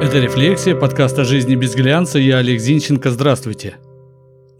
[0.00, 2.20] Это «Рефлексия», подкаст о жизни без глянца.
[2.20, 3.10] Я Олег Зинченко.
[3.10, 3.78] Здравствуйте.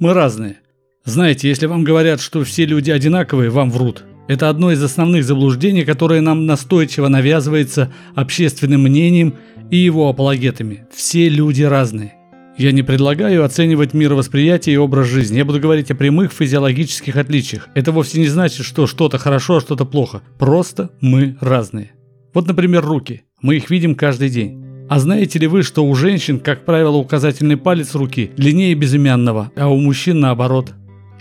[0.01, 0.59] Мы разные.
[1.05, 4.03] Знаете, если вам говорят, что все люди одинаковые, вам врут.
[4.27, 9.37] Это одно из основных заблуждений, которое нам настойчиво навязывается общественным мнением
[9.71, 10.89] и его апологетами.
[10.93, 12.15] Все люди разные.
[12.59, 15.39] Я не предлагаю оценивать мировосприятие и образ жизни.
[15.39, 17.69] Я буду говорить о прямых физиологических отличиях.
[17.77, 20.21] Это вовсе не значит, что что-то хорошо, а что-то плохо.
[20.37, 21.93] Просто мы разные.
[22.35, 23.23] Вот, например, руки.
[23.41, 24.68] Мы их видим каждый день.
[24.89, 29.69] А знаете ли вы, что у женщин, как правило, указательный палец руки длиннее безымянного, а
[29.69, 30.73] у мужчин наоборот?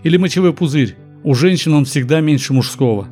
[0.04, 0.96] Или мочевой пузырь.
[1.24, 3.08] У женщин он всегда меньше мужского.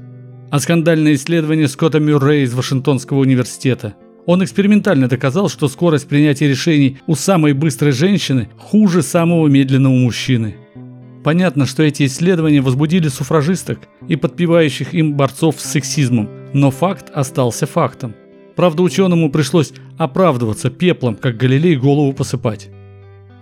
[0.51, 6.97] А скандальное исследование Скотта Мюррея из Вашингтонского университета– он экспериментально доказал, что скорость принятия решений
[7.05, 10.55] у самой быстрой женщины хуже самого медленного мужчины.
[11.23, 17.65] Понятно, что эти исследования возбудили суфражисток и подпевающих им борцов с сексизмом, но факт остался
[17.67, 18.15] фактом.
[18.55, 22.69] Правда, ученому пришлось оправдываться пеплом, как Галилей голову посыпать.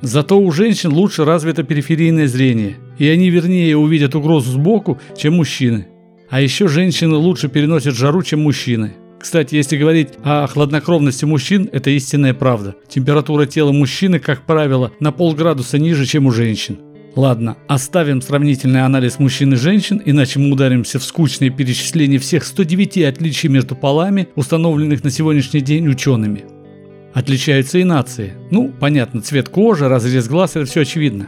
[0.02, 5.88] Зато у женщин лучше развито периферийное зрение, и они вернее увидят угрозу сбоку, чем мужчины.
[6.30, 8.96] А еще женщины лучше переносят жару, чем мужчины.
[9.20, 12.76] Кстати, если говорить о хладнокровности мужчин, это истинная правда.
[12.90, 16.80] Температура тела мужчины, как правило, на полградуса ниже, чем у женщин.
[17.16, 23.04] Ладно, оставим сравнительный анализ мужчин и женщин, иначе мы ударимся в скучные перечисления всех 109
[23.04, 26.46] отличий между полами, установленных на сегодняшний день учеными.
[27.14, 28.34] Отличаются и нации.
[28.50, 31.28] Ну, понятно, цвет кожи, разрез глаз– это все очевидно.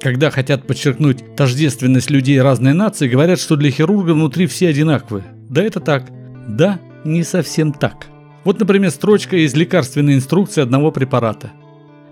[0.00, 5.24] Когда хотят подчеркнуть тождественность людей разной нации, говорят, что для хирурга внутри все одинаковые.
[5.50, 6.10] Да это так.
[6.48, 8.06] Да, не совсем так.
[8.44, 11.52] Вот, например, строчка из лекарственной инструкции одного препарата.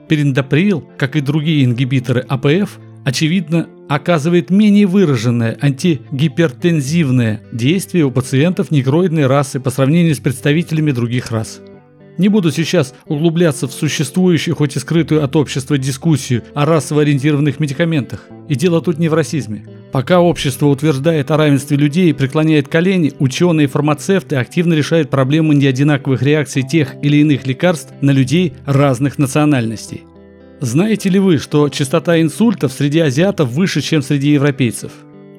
[0.09, 9.27] Периндоприл, как и другие ингибиторы АПФ, очевидно, оказывает менее выраженное антигипертензивное действие у пациентов негроидной
[9.27, 11.61] расы по сравнению с представителями других рас.
[12.19, 17.61] Не буду сейчас углубляться в существующую, хоть и скрытую от общества дискуссию о расово ориентированных
[17.61, 18.27] медикаментах.
[18.49, 19.65] И дело тут не в расизме.
[19.93, 25.53] Пока общество утверждает о равенстве людей и преклоняет колени, ученые и фармацевты активно решают проблему
[25.53, 30.03] неодинаковых реакций тех или иных лекарств на людей разных национальностей.
[30.61, 34.91] Знаете ли вы, что частота инсультов среди азиатов выше, чем среди европейцев?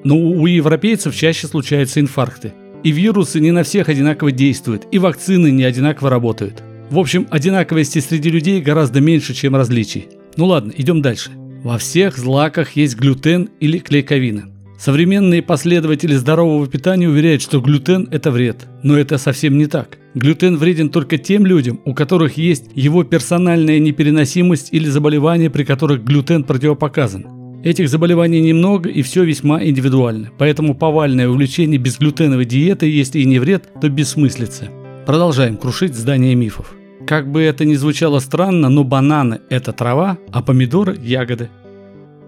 [0.02, 2.54] Но у европейцев чаще случаются инфаркты.
[2.84, 6.62] И вирусы не на всех одинаково действуют, и вакцины не одинаково работают.
[6.88, 10.08] В общем, одинаковости среди людей гораздо меньше, чем различий.
[10.36, 11.30] Ну ладно, идем дальше.
[11.62, 14.49] Во всех злаках есть глютен или клейковина.
[14.80, 18.66] Современные последователи здорового питания уверяют, что глютен– это вред.
[18.82, 19.98] Но это совсем не так.
[20.14, 26.02] Глютен вреден только тем людям, у которых есть его персональная непереносимость или заболевания, при которых
[26.02, 27.60] глютен противопоказан.
[27.62, 30.30] Этих заболеваний немного и все весьма индивидуально.
[30.38, 34.70] Поэтому повальное увлечение безглютеновой диетой, если и не вред, то бессмыслица.
[35.04, 36.74] Продолжаем крушить здание мифов.
[37.06, 41.50] Как бы это ни звучало странно, но бананы– это трава, а помидоры– ягоды.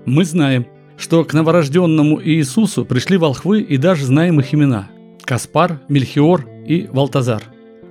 [0.04, 0.66] Мы знаем,
[1.02, 4.88] что к новорожденному Иисусу пришли волхвы и даже знаем их имена–
[5.24, 7.42] Каспар, Мельхиор и Валтазар.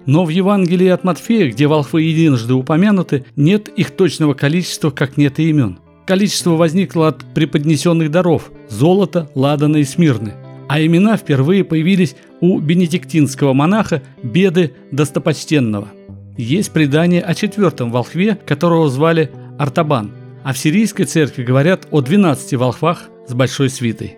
[0.05, 5.39] Но в Евангелии от Матфея, где волхвы единожды упомянуты, нет их точного количества, как нет
[5.39, 5.79] и имен.
[6.07, 10.33] Количество возникло от преподнесенных даров– золота, ладана и смирны.
[10.67, 15.89] А имена впервые появились у бенедиктинского монаха Беды Достопочтенного–
[16.37, 19.29] есть предание о четвертом волхве, которого звали
[19.59, 20.11] Артабан,
[20.43, 24.15] а в сирийской церкви говорят о 12 волхвах с большой свитой.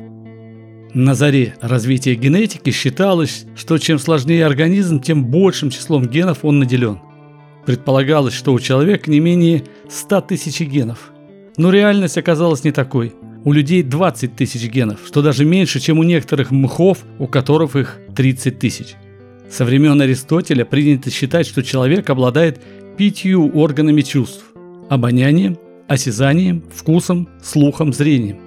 [0.94, 7.00] На заре развития генетики считалось, что чем сложнее организм, тем большим числом генов он наделен.
[7.66, 11.12] Предполагалось, что у человека не менее 100 тысяч генов.
[11.58, 13.14] Но реальность оказалась не такой.
[13.44, 18.00] У людей 20 тысяч генов, что даже меньше, чем у некоторых мхов, у которых их
[18.16, 18.96] 30 тысяч.
[19.50, 22.62] Со времен Аристотеля принято считать, что человек обладает
[22.98, 24.46] пятью органами чувств–
[24.90, 25.58] обонянием,
[25.94, 28.38] осязанием, вкусом, слухом, зрением.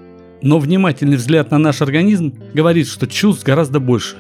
[0.42, 4.16] Но внимательный взгляд на наш организм говорит, что чувств гораздо больше.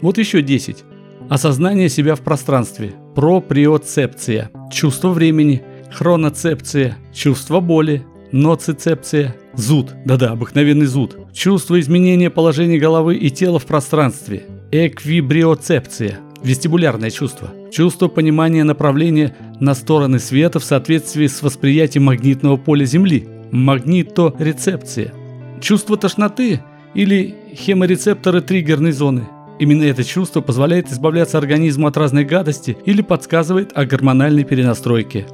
[0.00, 0.84] Вот еще 10.
[1.30, 11.16] Осознание себя в пространстве, проприоцепция, чувство времени, хроноцепция, чувство боли, ноцицепция, зуд, да-да, обыкновенный зуд,
[11.32, 19.74] чувство изменения положения головы и тела в пространстве, эквибриоцепция, вестибулярное чувство, чувство понимания направления на
[19.74, 25.12] стороны света в соответствии с восприятием магнитного поля Земли, магниторецепция,
[25.60, 26.60] чувство тошноты
[26.94, 29.28] или хеморецепторы триггерной зоны.
[29.58, 35.26] Именно это чувство позволяет избавляться организму от разной гадости или подсказывает о гормональной перенастройке.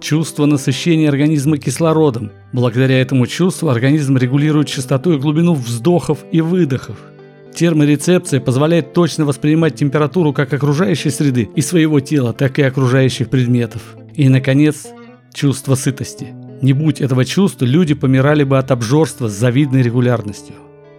[0.00, 2.30] Чувство насыщения организма кислородом.
[2.52, 6.96] Благодаря этому чувству организм регулирует частоту и глубину вздохов и выдохов.
[7.56, 13.96] Терморецепция позволяет точно воспринимать температуру как окружающей среды и своего тела, так и окружающих предметов.
[14.14, 14.88] И, наконец,
[15.32, 16.34] чувство сытости.
[16.60, 20.54] Не будь этого чувства, люди помирали бы от обжорства с завидной регулярностью.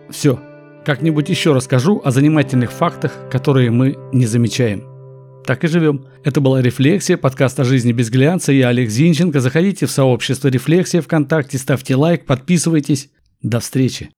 [0.09, 0.39] Все,
[0.83, 4.83] как-нибудь еще расскажу о занимательных фактах, которые мы не замечаем.
[5.45, 6.07] Так и живем.
[6.23, 8.51] Это была «Рефлексия», подкаст о жизни без глянца.
[8.51, 9.41] Я Олег Зинченко.
[9.41, 13.11] Заходите в сообщество «Рефлексия» ВКонтакте, ставьте лайк, подписывайтесь.
[13.43, 14.09] До встречи.